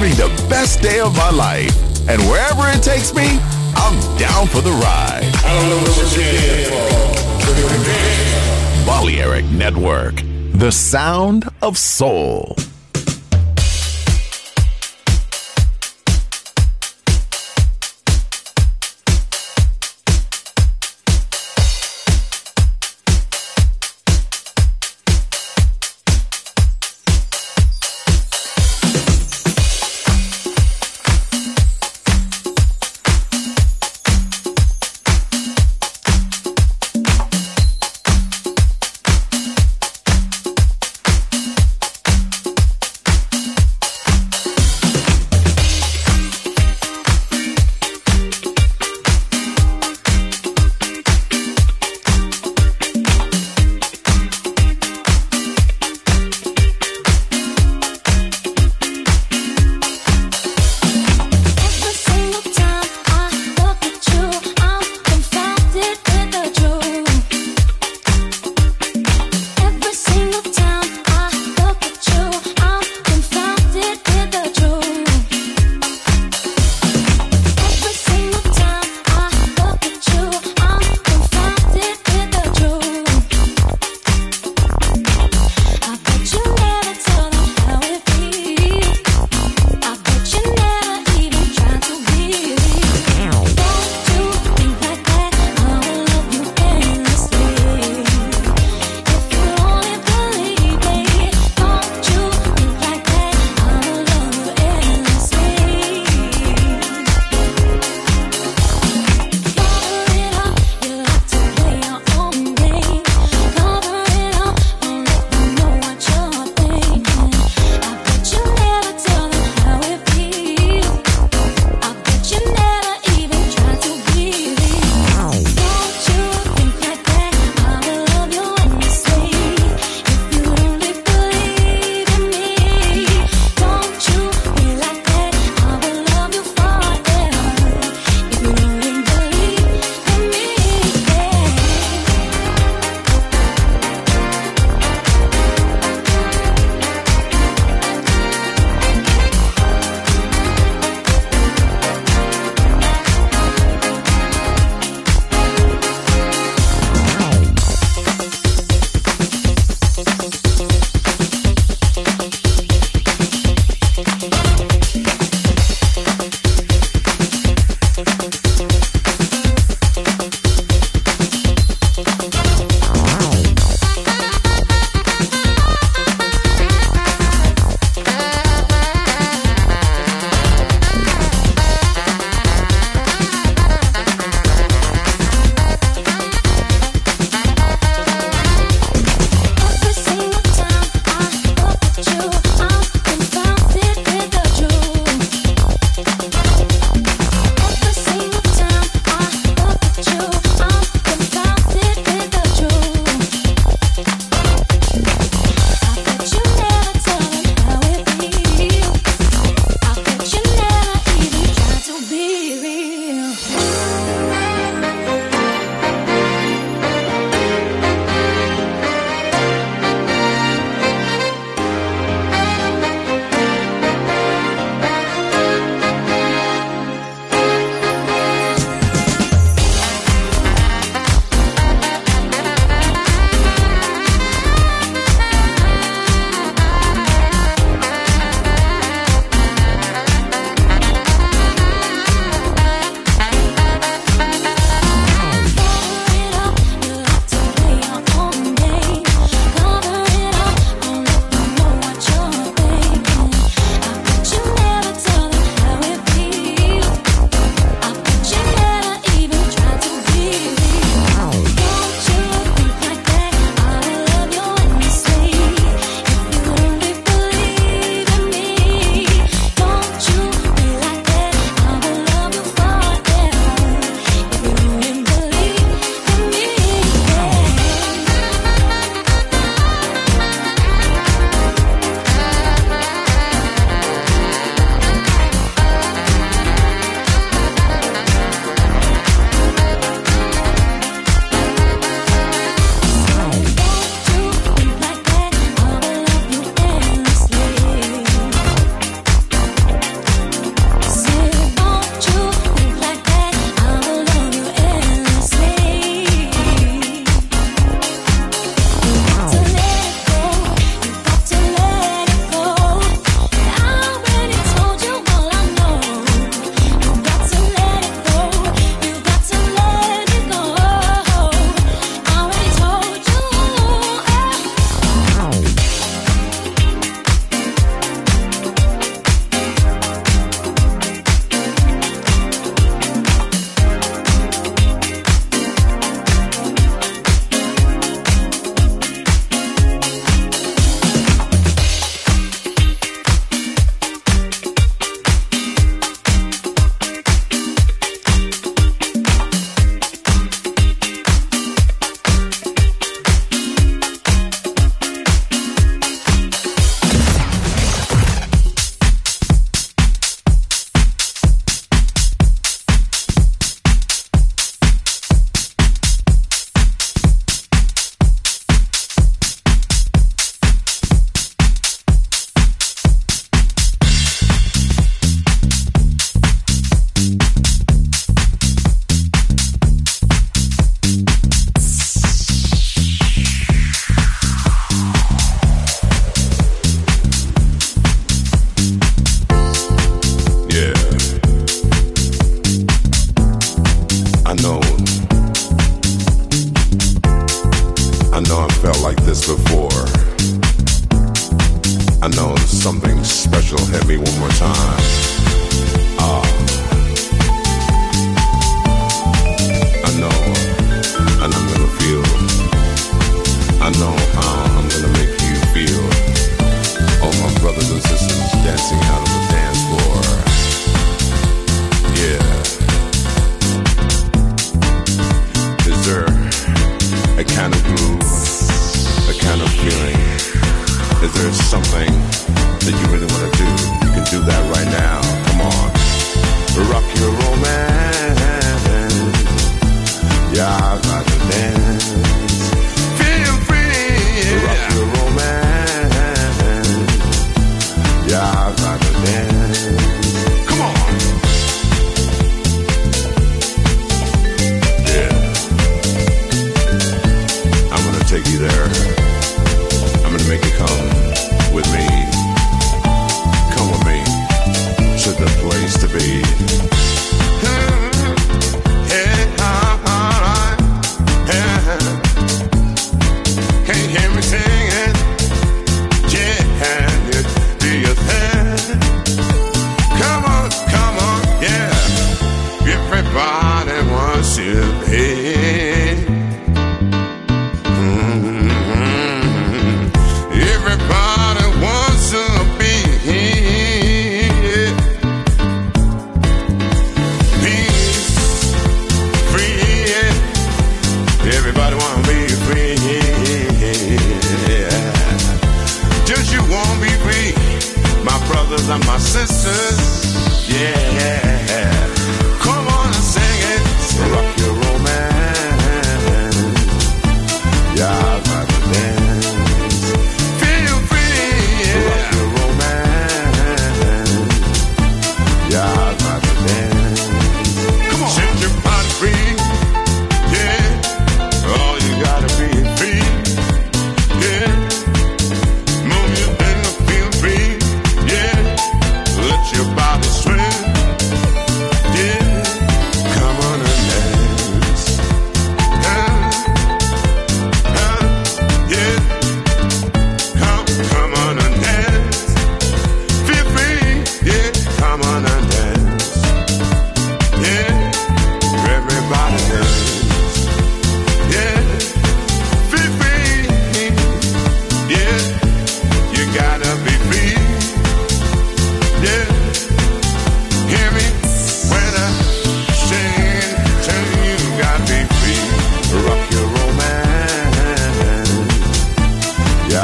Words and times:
Having 0.00 0.16
the 0.16 0.48
best 0.48 0.80
day 0.80 0.98
of 1.00 1.14
my 1.16 1.30
life. 1.30 1.76
And 2.08 2.22
wherever 2.22 2.62
it 2.68 2.82
takes 2.82 3.14
me, 3.14 3.38
I'm 3.76 4.18
down 4.18 4.46
for 4.46 4.62
the 4.62 4.70
ride. 4.70 5.30
I 5.44 5.60
don't 5.60 5.68
know 5.68 5.76
what 5.76 6.16
you're 6.16 6.40
Balearic 8.86 9.44
Network, 9.46 10.22
the 10.54 10.70
sound 10.70 11.48
of 11.60 11.76
soul. 11.76 12.56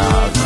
love. 0.07 0.45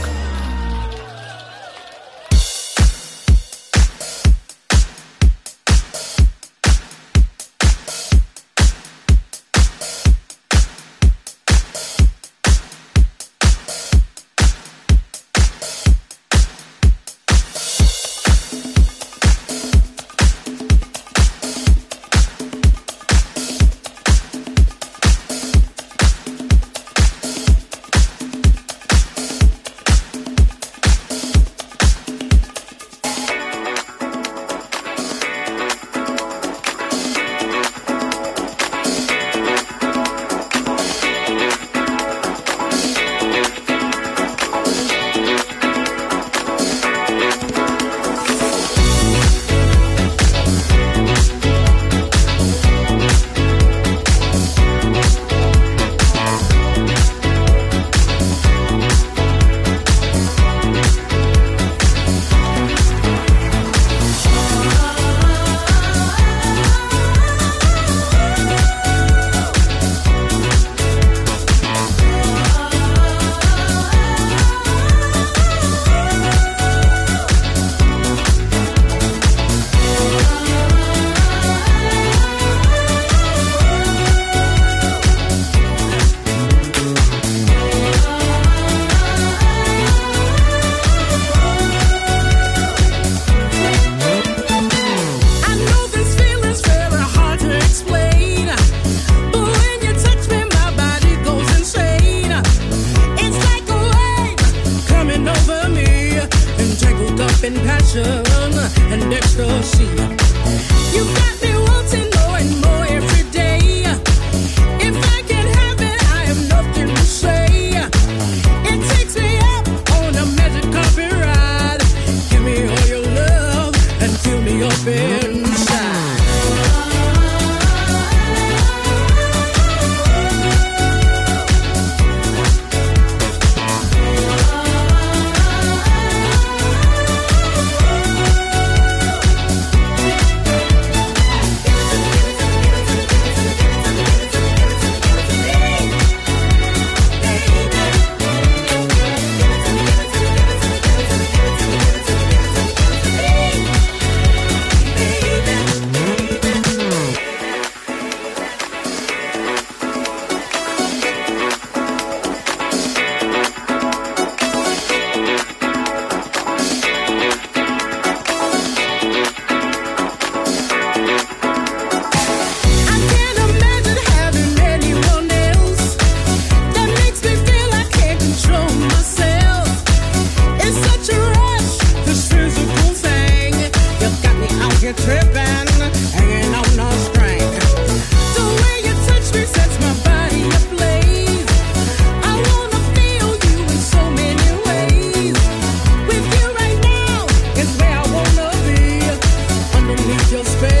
just 200.17 200.57
fade 200.59 200.80